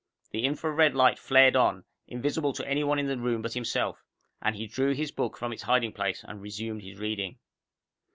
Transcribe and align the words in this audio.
The 0.31 0.45
infra 0.45 0.71
red 0.71 0.95
light 0.95 1.19
flared 1.19 1.55
on, 1.55 1.85
invisible 2.07 2.53
to 2.53 2.67
any 2.67 2.83
one 2.83 2.97
in 2.97 3.05
the 3.05 3.19
room 3.19 3.43
but 3.43 3.53
himself, 3.53 4.03
and 4.41 4.55
he 4.55 4.65
drew 4.65 4.95
his 4.95 5.11
book 5.11 5.37
from 5.37 5.53
its 5.53 5.61
hiding 5.61 5.91
place 5.93 6.25
and 6.27 6.41
resumed 6.41 6.81
his 6.81 6.97
reading. 6.97 7.37